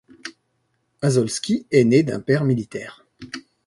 [1.03, 3.05] Azolski est né d'un père militaire.